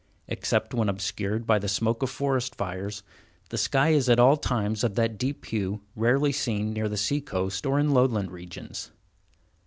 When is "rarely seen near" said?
5.95-6.89